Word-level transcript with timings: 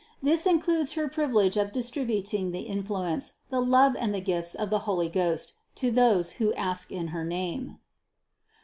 This 0.23 0.47
includes 0.47 0.93
her 0.93 1.07
privilege 1.07 1.57
of 1.57 1.71
distributing 1.71 2.49
the 2.49 2.61
influence, 2.61 3.35
the 3.51 3.61
love 3.61 3.95
and 3.95 4.15
the 4.15 4.19
gifts 4.19 4.55
of 4.55 4.71
the 4.71 4.79
Holy 4.89 5.09
Ghost 5.09 5.53
to 5.75 5.91
those 5.91 6.31
who 6.41 6.51
ask 6.55 6.91
in 6.91 7.09
her 7.09 7.23
name. 7.23 7.77